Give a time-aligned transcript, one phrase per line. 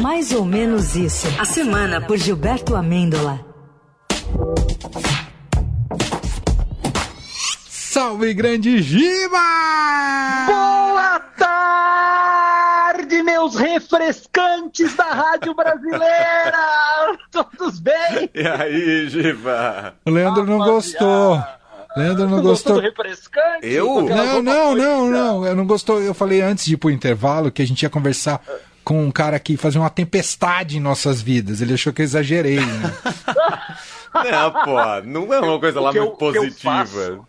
[0.00, 1.26] Mais ou menos isso.
[1.40, 3.44] A semana por Gilberto Amêndola.
[7.68, 9.38] Salve, grande Giba!
[10.46, 17.18] Boa tarde, meus refrescantes da Rádio Brasileira!
[17.32, 18.30] Todos bem?
[18.34, 19.94] E aí, Giba?
[20.06, 21.42] O Leandro não gostou.
[21.96, 22.76] Leandro não gostou.
[22.76, 23.66] do refrescante?
[23.66, 24.02] Eu?
[24.02, 25.46] Não, não, não, não.
[25.46, 26.00] Eu não gostou.
[26.00, 28.40] Eu falei antes de ir pro intervalo que a gente ia conversar
[28.88, 31.60] com um cara que fazia uma tempestade em nossas vidas.
[31.60, 32.58] Ele achou que eu exagerei.
[32.58, 32.94] Né?
[34.32, 36.72] Não, pô, não é uma coisa lá O eu- muito o eu positiva.
[36.86, 37.26] faço?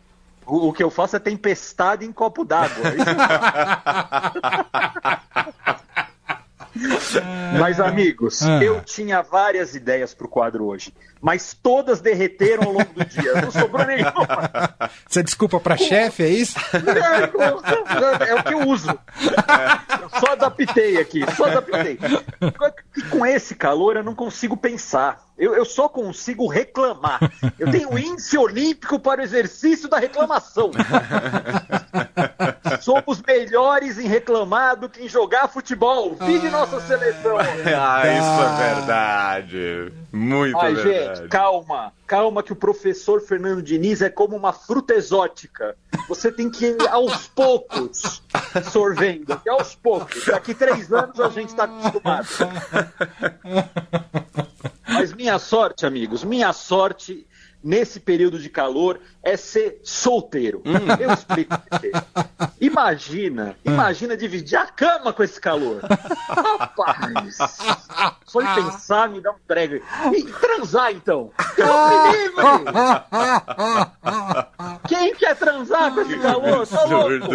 [0.48, 2.86] O, o que eu faço é tempestade em copo d'água.
[7.60, 8.64] Mas, amigos, Ah.
[8.64, 13.42] eu tinha várias ideias pro quadro hoje, mas todas derreteram ao longo do dia.
[13.42, 14.14] Não sobrou nenhuma.
[15.08, 16.58] Você desculpa pra chefe, é isso?
[16.74, 18.88] É o que eu uso.
[18.88, 19.00] Eu
[20.20, 21.98] só adaptei aqui, só adaptei.
[22.96, 25.30] E com esse calor eu não consigo pensar.
[25.40, 27.20] Eu, eu só consigo reclamar.
[27.58, 30.70] Eu tenho índice olímpico para o exercício da reclamação.
[32.82, 36.14] Somos melhores em reclamar do que em jogar futebol.
[36.16, 37.38] Vide nossa seleção.
[37.40, 39.94] Ah, isso é verdade.
[40.12, 41.20] Muito Ai, verdade.
[41.20, 41.94] gente, calma.
[42.06, 45.78] Calma que o professor Fernando Diniz é como uma fruta exótica.
[46.10, 48.22] Você tem que ir aos poucos
[48.72, 49.42] sorvendo.
[49.46, 50.26] E aos poucos.
[50.26, 52.28] Daqui três anos a gente está acostumado.
[54.88, 57.28] Mas minha sorte, amigos, minha sorte
[57.64, 60.64] nesse período de calor é ser solteiro.
[61.00, 61.92] Eu explico quê.
[62.60, 65.82] Imagina, imagina dividir a cama com esse calor.
[66.30, 67.38] Rapaz,
[68.26, 69.76] só de pensar me dá um prego.
[70.16, 71.32] E transar então?
[74.88, 76.68] Quem quer transar com esse calor?
[76.68, 77.28] Tá louco?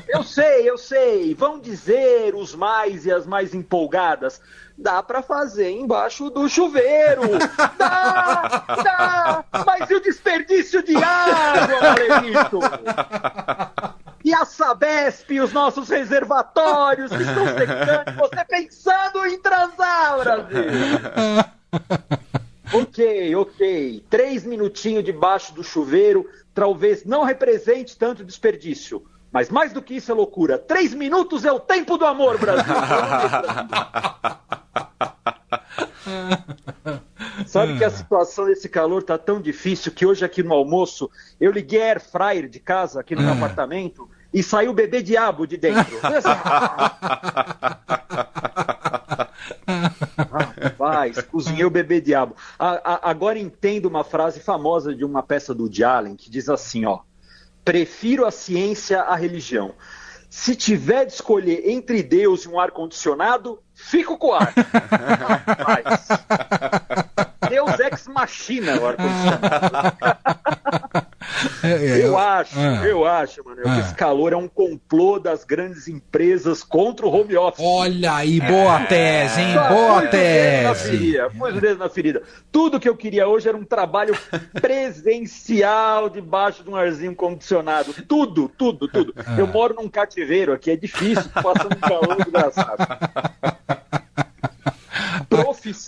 [0.30, 1.34] Sei, eu sei.
[1.34, 4.40] Vão dizer os mais e as mais empolgadas.
[4.78, 7.22] Dá pra fazer embaixo do chuveiro.
[7.76, 9.44] Dá, dá.
[9.66, 12.60] Mas e o desperdício de água, Valerito?
[14.24, 18.16] E a Sabesp, os nossos reservatórios que estão secando.
[18.18, 20.62] Você pensando em transar, Brasil.
[22.72, 24.04] Ok, ok.
[24.08, 26.24] Três minutinhos debaixo do chuveiro
[26.54, 29.04] talvez não represente tanto desperdício.
[29.32, 30.58] Mas mais do que isso é loucura.
[30.58, 32.64] Três minutos é o tempo do amor, Brasil.
[37.46, 41.50] Sabe que a situação desse calor tá tão difícil que hoje aqui no almoço eu
[41.50, 45.46] liguei a air fryer de casa aqui no meu apartamento e saiu o bebê diabo
[45.46, 45.98] de dentro.
[50.30, 52.34] Rapaz, cozinhei o bebê diabo.
[52.58, 56.84] A- a- agora entendo uma frase famosa de uma peça do Allen que diz assim,
[56.84, 57.00] ó:
[57.64, 59.74] Prefiro a ciência à religião.
[60.28, 64.54] Se tiver de escolher entre Deus e um ar condicionado, fico com o ar.
[65.44, 66.06] Rapaz.
[67.48, 69.96] Deus ex machina o ar condicionado.
[71.62, 72.86] É, é, Eu acho, Ah.
[72.86, 73.80] eu acho, mano, que Ah.
[73.80, 77.64] esse calor é um complô das grandes empresas contra o home office.
[77.64, 79.54] Olha aí, boa tese, hein?
[79.54, 80.90] Só Boa tese.
[80.90, 82.22] ferida, pus o dedo na ferida.
[82.50, 84.14] Tudo que eu queria hoje era um trabalho
[84.60, 87.92] presencial debaixo de um arzinho condicionado.
[88.08, 89.14] Tudo, tudo, tudo.
[89.16, 89.36] Ah.
[89.38, 92.86] Eu moro num cativeiro aqui, é difícil, passando um calor desgraçado.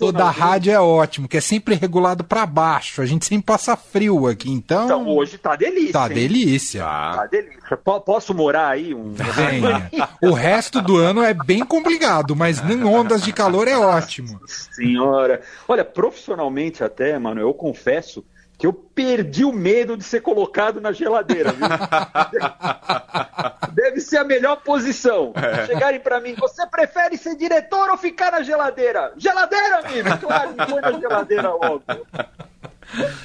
[0.01, 3.01] O da rádio é ótimo, que é sempre regulado pra baixo.
[3.01, 4.85] A gente sempre passa frio aqui, então.
[4.85, 5.93] então, hoje tá delícia.
[5.93, 6.13] tá hein?
[6.13, 6.81] delícia.
[6.83, 7.13] Tá.
[7.17, 7.77] Tá delícia.
[7.77, 8.93] Po- Posso morar aí?
[8.93, 9.13] Um...
[9.13, 9.89] Venha.
[10.21, 14.39] O resto do ano é bem complicado, mas em ondas de calor é ótimo.
[14.47, 15.41] Senhora.
[15.67, 18.23] Olha, profissionalmente até, mano, eu confesso
[18.57, 21.67] que eu perdi o medo de ser colocado na geladeira, viu?
[23.73, 25.33] Deve ser a melhor posição.
[25.65, 29.13] Chegarem pra mim, você prefere ser diretor ou ficar na geladeira?
[29.17, 30.17] Geladeira, amigo!
[30.19, 31.83] Claro, me põe na geladeira logo.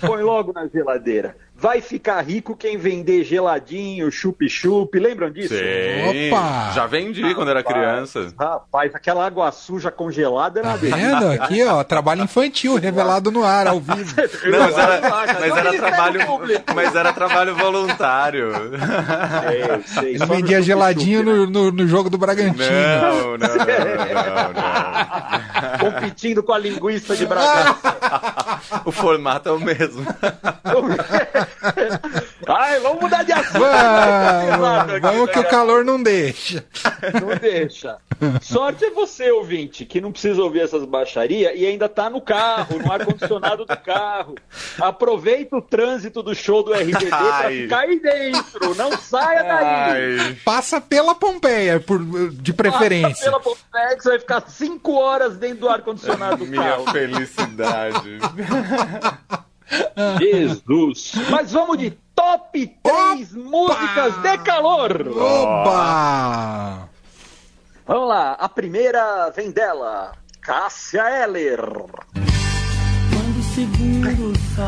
[0.01, 1.37] Põe logo na geladeira.
[1.61, 4.97] Vai ficar rico quem vender geladinho, chup-chup.
[4.97, 5.57] Lembram disso?
[5.57, 6.29] Sim.
[6.31, 6.71] Opa!
[6.73, 8.33] Já vendi quando era criança.
[8.39, 11.09] Rapaz, aquela água suja congelada era Tá uma delícia.
[11.19, 11.33] vendo?
[11.43, 14.15] Aqui, ó, trabalho infantil revelado no ar, ao vivo.
[14.49, 16.63] Não, mas era, Não, mas não, era trabalho, Público.
[16.75, 18.53] mas era trabalho voluntário.
[19.43, 21.33] Sei, sei, Ele só no vendia geladinho né?
[21.33, 22.65] no, no, no jogo do Bragantino.
[22.65, 23.69] Não, não, não, não,
[25.81, 27.97] competindo com a linguiça de Bragança.
[28.85, 30.05] O formato é o mesmo.
[32.49, 33.59] Ai, vamos mudar de assunto.
[33.59, 36.65] Vamos, vamos que o calor não deixa.
[37.21, 37.99] Não deixa.
[38.41, 42.79] Sorte é você, ouvinte, que não precisa ouvir essas baixarias e ainda tá no carro,
[42.79, 44.35] no ar-condicionado do carro.
[44.81, 47.63] Aproveita o trânsito do show do RBD pra Ai.
[47.63, 48.75] ficar aí dentro.
[48.75, 50.21] Não saia daí.
[50.21, 52.01] Ai, Passa pela Pompeia, por,
[52.33, 53.25] de preferência.
[53.25, 56.91] Pela Pompeia, que você vai ficar cinco horas dentro do ar-condicionado do minha carro.
[56.91, 58.19] felicidade.
[60.19, 61.13] Jesus!
[61.31, 65.07] Mas vamos de top 3 músicas de calor!
[65.17, 66.89] Oba!
[67.87, 70.11] Vamos lá, a primeira vem dela,
[70.41, 71.61] Cássia Eller.
[71.61, 74.65] Quando o segundo sol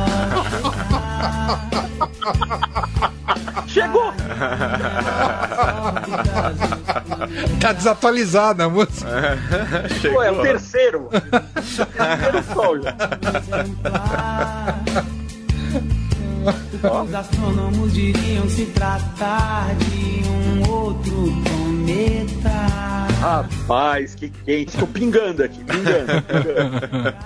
[3.66, 4.12] Chegou!
[7.60, 9.38] Tá desatualizada a música.
[10.12, 11.08] Pô, é o terceiro.
[11.10, 12.76] terceiro sol.
[16.82, 22.48] Os astrônomos diriam se tratar de um outro cometa.
[23.20, 24.78] Rapaz, que quente.
[24.78, 26.22] Tô pingando aqui, pingando.
[26.22, 27.16] pingando.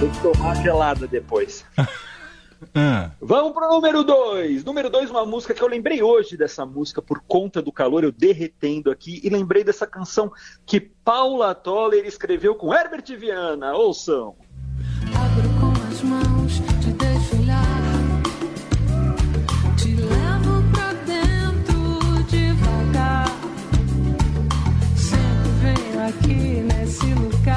[0.00, 1.64] Vou tomar gelada depois.
[2.74, 4.64] Ah, Vamos pro número 2.
[4.64, 8.12] Número 2, uma música que eu lembrei hoje dessa música por conta do calor, eu
[8.12, 10.30] derretendo aqui, e lembrei dessa canção
[10.66, 13.72] que Paula Toller escreveu com Herbert Viana.
[13.74, 14.34] Ouçam.
[15.14, 15.69] Abro
[26.10, 27.49] aqui nesse lugar.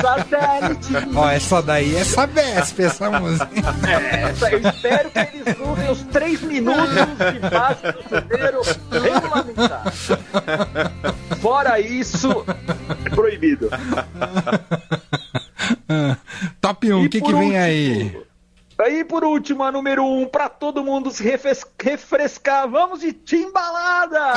[0.00, 0.92] Satélite.
[1.14, 3.48] ó, essa daí é Sabesp, essa música.
[3.88, 6.88] É, essa- eu espero que eles usem os três minutos
[7.32, 9.92] de base do chuveiro regulamentar.
[11.40, 12.44] Fora isso,
[13.04, 13.70] é proibido.
[16.60, 18.22] Top 1, o E que, que vem último- aí?
[18.80, 24.32] Aí, por último, a número um, pra todo mundo se refres- refrescar, vamos de Timbalada!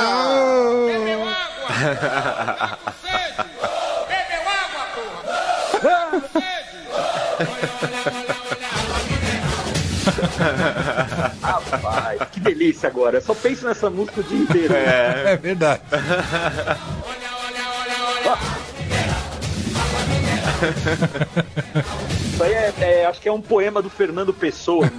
[11.42, 13.20] Rapaz, que delícia agora.
[13.20, 14.74] Só penso nessa música o dia inteiro.
[14.74, 15.82] É verdade.
[22.32, 24.90] Isso aí é, é- acho que é um poema do Fernando Pessoa.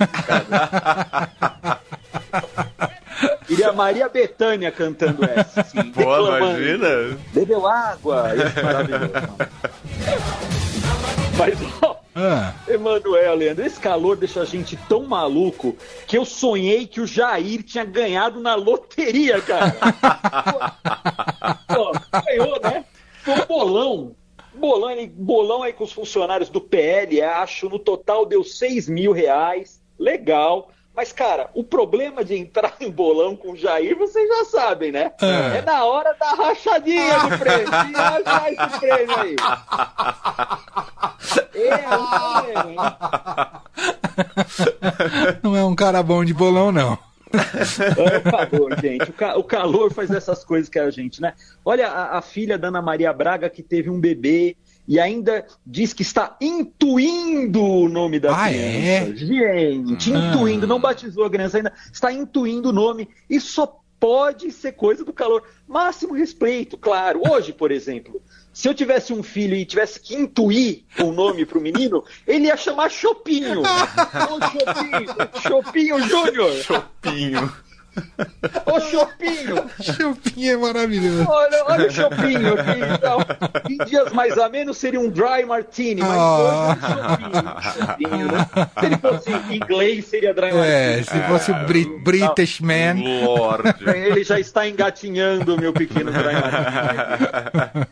[3.48, 5.62] Queria a Maria Bethânia cantando essa.
[5.62, 6.46] Assim, Pô, declamando.
[6.62, 7.18] imagina.
[7.34, 8.32] Bebeu água.
[8.36, 9.12] Isso é maravilhoso.
[11.38, 11.87] Mas, ó,
[12.20, 15.78] Ah, Emanuel, Leandro, esse calor deixa a gente tão maluco
[16.08, 19.76] que eu sonhei que o Jair tinha ganhado na loteria, cara.
[21.70, 21.92] Pô,
[22.26, 22.84] ganhou, né?
[23.22, 24.16] Foi um bolão.
[24.52, 29.80] Bolão, bolão aí com os funcionários do PL, acho, no total deu 6 mil reais.
[30.00, 30.72] Legal.
[30.98, 35.12] Mas, cara, o problema de entrar em bolão com o Jair, vocês já sabem, né?
[35.22, 35.60] É.
[35.60, 37.70] É na hora da rachadinha do prêmio.
[38.68, 39.36] Esse prêmio aí.
[41.54, 42.76] É, hein?
[45.44, 46.98] não é um cara bom de bolão, não.
[47.32, 49.10] É o calor, gente.
[49.10, 51.34] O, ca- o calor faz essas coisas que a gente, né?
[51.64, 54.56] Olha a, a filha da Ana Maria Braga que teve um bebê
[54.88, 58.58] e ainda diz que está intuindo o nome da Ah, criança.
[58.58, 59.14] é?
[59.16, 63.10] Gente, intuindo, não batizou a criança ainda, está intuindo o nome.
[63.30, 65.44] Isso só pode ser coisa do calor.
[65.68, 67.22] Máximo respeito, claro.
[67.30, 68.22] Hoje, por exemplo,
[68.54, 72.56] se eu tivesse um filho e tivesse que intuir o nome pro menino, ele ia
[72.56, 73.62] chamar Chopinho.
[73.62, 76.52] Ô Chopinho, Chopinho Júnior.
[76.64, 77.52] Chopinho.
[78.68, 79.70] Ô Chopinho.
[79.82, 81.26] Chupinha é maravilhoso.
[81.28, 82.80] Olha, olha o Chopinho aqui.
[82.96, 83.18] Então,
[83.80, 86.78] em dias mais a menos seria um dry martini, mas Ah.
[86.78, 88.50] hoje é um né?
[88.80, 90.52] Se ele fosse inglês, seria dry É,
[90.98, 91.04] martini.
[91.06, 92.96] se fosse o Brit British Man.
[93.26, 93.76] Lorde.
[93.90, 97.88] Ele já está engatinhando, meu pequeno dry martini.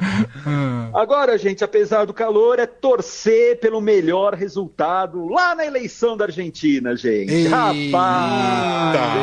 [0.94, 6.96] Agora, gente, apesar do calor, é torcer pelo melhor resultado lá na eleição da Argentina,
[6.96, 7.32] gente.
[7.32, 9.20] Eita, Rapaz!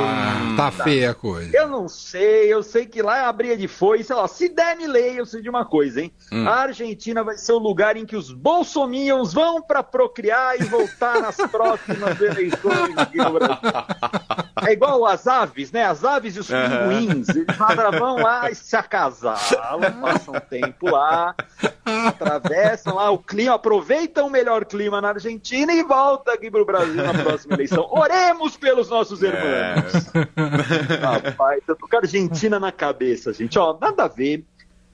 [0.58, 1.56] tá feia a coisa.
[1.56, 4.12] Eu não sei, eu sei que lá é a briga de foice.
[4.12, 6.12] Ó, se der me leia, eu sei de uma coisa, hein?
[6.32, 6.48] Hum.
[6.48, 11.22] A Argentina vai ser o lugar em que os bolsominions vão para procriar e voltar
[11.22, 13.58] nas próximas eleições aqui no Brasil.
[14.68, 15.86] É igual as aves, né?
[15.86, 17.30] As aves e os pinguins.
[17.30, 21.34] Eles nada vão lá e se acasalam, passam tempo lá,
[22.08, 27.02] atravessam lá o clima, aproveitam o melhor clima na Argentina e voltam aqui pro Brasil
[27.02, 27.88] na próxima eleição.
[27.90, 30.12] Oremos pelos nossos irmãos.
[31.02, 33.58] Rapaz, eu tô com a Argentina na cabeça, gente.
[33.58, 34.44] Ó, nada a ver.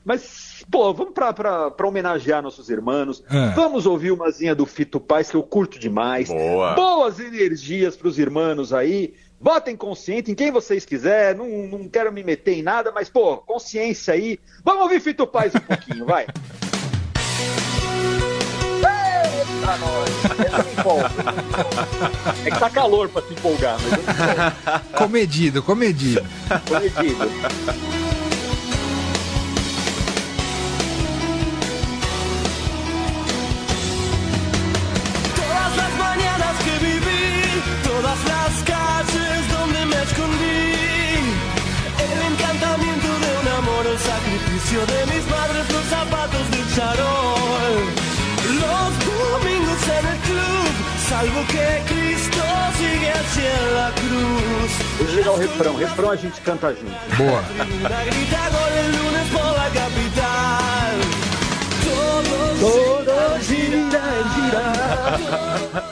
[0.06, 3.24] Mas, pô, vamos pra homenagear nossos irmãos.
[3.30, 3.52] É.
[3.52, 6.28] Vamos ouvir umazinha do Fito Paz, que eu curto demais.
[6.28, 6.74] Boa.
[6.74, 9.14] Boas energias pros irmãos aí.
[9.44, 11.38] Votem consciente em quem vocês quiserem.
[11.38, 14.40] Não, não quero me meter em nada, mas, pô, consciência aí.
[14.64, 16.26] Vamos ouvir Fito Paz um pouquinho, vai.
[18.78, 20.14] Eita, nós.
[22.46, 24.98] É que tá calor pra se empolgar, mas eu.
[24.98, 26.26] Comedido, comedido.
[26.66, 28.03] Comedido.
[44.74, 47.76] Sacrificio de mis madres, los zapatos de charol,
[48.62, 50.68] los domingos en el club,
[51.10, 52.44] salvo que Cristo
[52.78, 54.72] sigue hacia la cruz.
[55.00, 55.76] Deixa eu ligar o refrão.
[55.76, 56.94] Refrão a gente canta junto.
[57.18, 57.44] Boa.
[58.06, 60.94] Grita gol el lunes por la capital.
[62.60, 64.68] Todo gira, gira,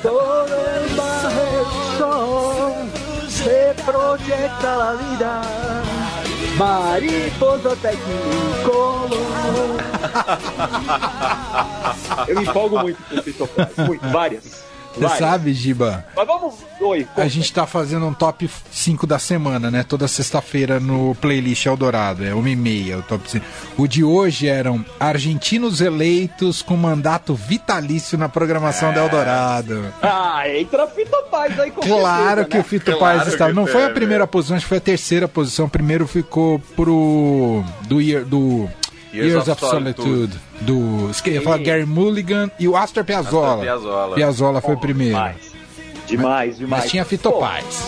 [0.02, 1.48] todo el bajo
[1.98, 2.74] sol
[3.30, 6.01] se proyecta la vida.
[6.62, 9.10] Mariposa Tecnicolor.
[12.28, 14.64] Eu me empolgo muito com o Paz, muito, várias.
[14.96, 16.06] Você sabe, Giba?
[16.16, 16.56] Mas vamos.
[16.82, 19.84] Oi, A gente tá fazendo um top 5 da semana, né?
[19.84, 22.26] Toda sexta-feira no playlist Eldorado.
[22.26, 23.46] É uma e meia o top 5.
[23.78, 29.86] O de hoje eram argentinos eleitos com mandato vitalício na programação do Eldorado.
[30.02, 32.62] Ah, entra Fito Paz aí com Claro certeza, que né?
[32.62, 33.54] o Fito Claro Paz estava.
[33.54, 34.00] Não foi a teve.
[34.00, 35.66] primeira posição, acho que foi a terceira posição.
[35.68, 37.64] O primeiro ficou pro.
[37.84, 38.70] do do
[39.14, 40.38] Years Years, of of, Solitude.
[40.62, 41.10] Do.
[41.10, 43.48] esque- Eu ia falar Gary Mulligan e o Astor Piazzolla.
[43.54, 44.16] Astor Piazzolla.
[44.16, 45.16] Piazzolla foi o primeiro.
[45.16, 45.52] Demais.
[46.08, 46.84] Demais, demais.
[46.84, 47.84] Mas tinha Fito Paz.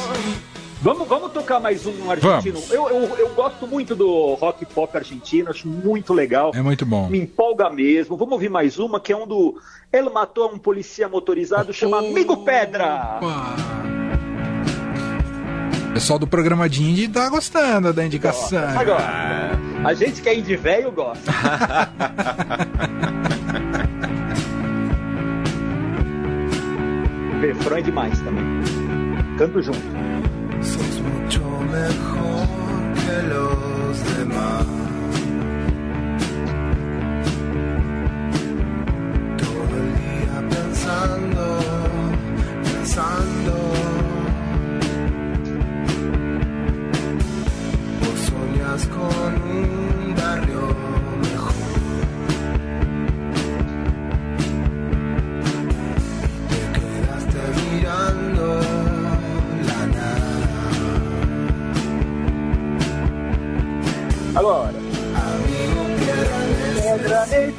[0.81, 2.61] Vamos, vamos tocar mais um argentino.
[2.69, 6.51] Eu, eu, eu gosto muito do rock pop argentino, acho muito legal.
[6.53, 7.07] É muito bom.
[7.07, 8.17] Me empolga mesmo.
[8.17, 9.57] Vamos ouvir mais uma, que é um do.
[9.93, 13.19] Ele matou um polícia motorizado, chama Amigo Pedra.
[15.89, 18.67] O pessoal do programa de tá gostando da indicação.
[18.77, 19.51] Agora,
[19.85, 21.31] a gente que é indie velho gosta.
[27.47, 28.43] refrão é demais também.
[29.37, 29.79] Canto junto.
[30.61, 32.47] Sos mucho mejor
[32.95, 34.82] que los demás.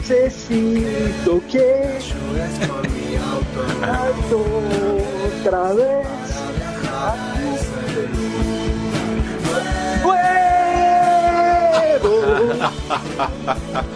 [0.07, 1.59] Pedra necesito que
[3.83, 4.37] alto
[5.25, 6.15] outra vez.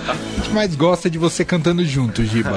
[0.09, 2.51] A gente mais gosta de você cantando junto, Giba.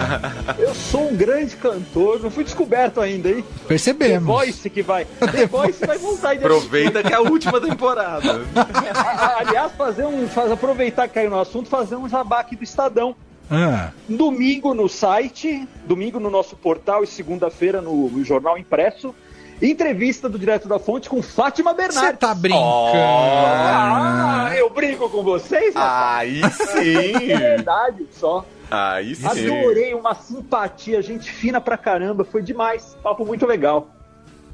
[0.57, 3.43] Eu sou um grande cantor, não fui descoberto ainda, hein?
[3.43, 4.25] The Percebemos.
[4.25, 5.05] Voice que vai.
[5.19, 6.45] The Voice vai voltar ainda.
[6.45, 8.41] Aproveita que é a última temporada.
[9.39, 10.27] Aliás, fazer um.
[10.27, 13.15] Faz, aproveitar que caiu no assunto, fazer um jabá aqui do Estadão.
[13.51, 19.13] Ah, Domingo no site, domingo no nosso portal e segunda-feira no, Jornal Impresso.
[19.61, 22.19] Entrevista do Direto da Fonte com Fátima você Bernardes.
[22.19, 22.61] tá brincando.
[22.95, 26.43] Ah, eu brinco com vocês, rapaz.
[26.43, 27.13] Aí sim.
[27.31, 28.43] É verdade só.
[28.71, 29.27] Aí sim.
[29.27, 32.97] Adorei, uma simpatia, gente fina pra caramba, foi demais.
[33.03, 33.89] Papo muito legal.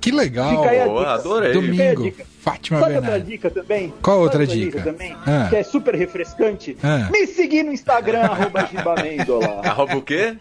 [0.10, 0.50] Que legal.
[0.58, 1.14] Fica aí a Boa, dica.
[1.14, 1.54] adorei.
[1.54, 2.26] Fica aí a Domingo, dica.
[2.42, 3.30] Fátima Sabe outra Bernardes.
[3.30, 3.94] dica também?
[4.02, 4.82] Qual Sabe outra dica?
[4.82, 5.18] também?
[5.26, 5.48] Ah.
[5.50, 6.78] Que é super refrescante.
[6.84, 7.10] Ah.
[7.12, 9.62] Me seguir no Instagram, arroba Gibamêndola.
[9.66, 10.38] Arroba o quê?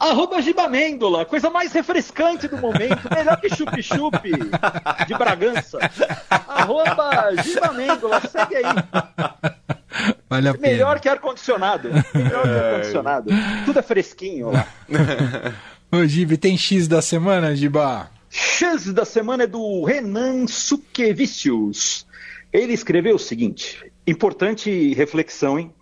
[0.00, 4.16] arroba Gibamêndola, coisa mais refrescante do momento, melhor que chup-chup
[5.08, 5.76] de Bragança.
[6.30, 8.64] arroba Gibamêndola, segue aí.
[10.30, 10.68] Vale a pena.
[10.68, 11.90] Melhor que ar-condicionado.
[12.14, 13.30] Melhor que ar-condicionado.
[13.64, 14.66] Tudo é fresquinho lá.
[15.90, 18.08] Ô, Gibe, tem X da semana, Giba?
[18.30, 22.06] X da semana é do Renan Suquevicius.
[22.52, 25.72] Ele escreveu o seguinte: importante reflexão, hein?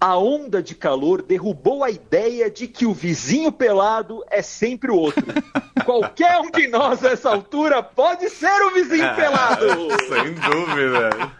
[0.00, 4.96] A onda de calor derrubou a ideia de que o vizinho pelado é sempre o
[4.96, 5.24] outro.
[5.84, 9.66] Qualquer um de nós nessa altura pode ser o vizinho pelado.
[10.08, 11.32] Sem dúvida.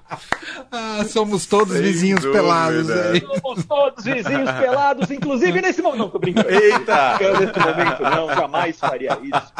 [0.72, 2.40] Ah, somos todos Sem vizinhos dúvida.
[2.42, 3.20] pelados aí.
[3.42, 5.98] Somos todos vizinhos pelados, inclusive nesse momento.
[6.00, 6.48] Não, tô brincando.
[6.50, 7.18] Eita!
[7.18, 9.52] Nesse momento, não, jamais faria isso.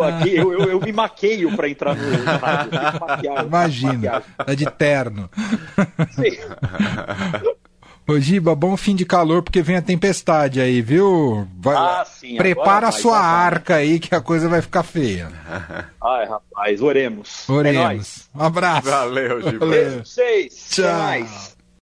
[0.00, 2.74] Aqui, eu, eu, eu me maqueio pra entrar no no rádio.
[2.78, 5.30] eu fico maquiado, Imagina, tá de terno.
[6.12, 6.36] Sim.
[8.08, 11.48] Ô, Giba, bom fim de calor, porque vem a tempestade aí, viu?
[11.58, 15.28] Vai- Ah, sim, Prepara a sua arca aí, que a coisa vai ficar feia.
[16.00, 17.48] Ai, rapaz, oremos.
[17.48, 17.52] É.
[17.52, 18.28] Oremos.
[18.32, 18.88] Um abraço.
[18.88, 19.58] Valeu, Giba.
[19.58, 19.68] Valeu.
[19.68, 20.68] Beijo pra vocês.
[20.72, 20.98] Até Tchau.
[21.02, 21.55] mais.